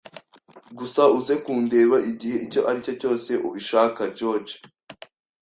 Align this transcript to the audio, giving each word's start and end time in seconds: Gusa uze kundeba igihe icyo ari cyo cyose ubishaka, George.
Gusa 0.77 1.01
uze 1.17 1.33
kundeba 1.43 1.97
igihe 2.11 2.37
icyo 2.45 2.61
ari 2.69 2.79
cyo 2.85 2.93
cyose 3.01 3.31
ubishaka, 3.47 4.01
George. 4.17 4.53